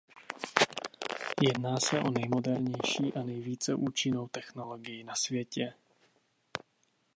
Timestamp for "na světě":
5.03-5.73